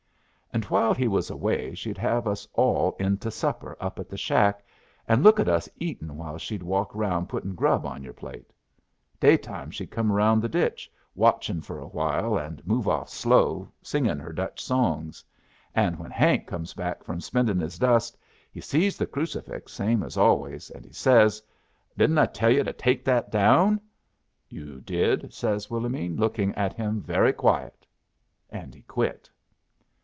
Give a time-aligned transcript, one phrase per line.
[0.53, 4.17] "And while he was away she'd have us all in to supper up at the
[4.17, 4.65] shack,
[5.07, 8.51] and look at us eatin' while she'd walk around puttin' grub on your plate.
[9.17, 13.71] Day time she'd come around the ditch, watchin' for a while, and move off slow,
[13.81, 15.23] singin' her Dutch songs.
[15.73, 18.17] And when Hank comes back from spendin' his dust,
[18.51, 21.41] he sees the crucifix same as always, and he says,
[21.97, 23.79] 'Didn't I tell yu' to take that down?'
[24.49, 27.87] 'You did,' says Willomene, lookin' at him very quiet.
[28.49, 29.29] And he quit.